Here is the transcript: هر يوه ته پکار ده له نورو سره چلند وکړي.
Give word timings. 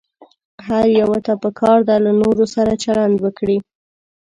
هر 0.67 0.85
يوه 0.99 1.17
ته 1.25 1.33
پکار 1.43 1.79
ده 1.87 1.95
له 2.05 2.11
نورو 2.21 2.45
سره 2.55 2.71
چلند 2.83 3.15
وکړي. 3.21 3.57